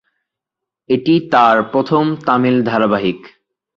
[0.89, 3.19] এটি তাঁর প্রথম তামিল ধারাবাহিক।